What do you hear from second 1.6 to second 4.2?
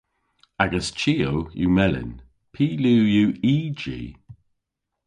yw melyn. Py liw yw y ji?